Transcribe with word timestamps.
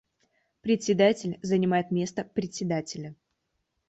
Председатель 0.63 1.37
занимает 1.43 1.91
место 1.91 2.23
Председателя. 2.23 3.13